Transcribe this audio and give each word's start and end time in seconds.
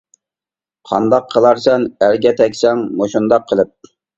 -قانداق 0.91 1.27
قىلارسەن 1.35 1.87
ئەرگە 2.07 2.35
تەگسەڭ 2.43 2.85
مۇشۇنداق 3.03 3.47
قىلىپ. 3.53 3.97